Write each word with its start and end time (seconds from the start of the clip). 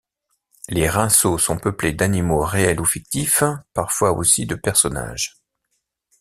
Les 0.67 0.89
rinceaux 0.89 1.37
sont 1.37 1.59
peuplés 1.59 1.93
d’animaux 1.93 2.43
réels 2.43 2.81
ou 2.81 2.85
fictifs, 2.85 3.43
parfois 3.71 4.13
aussi 4.13 4.47
de 4.47 4.55
personnages. 4.55 5.37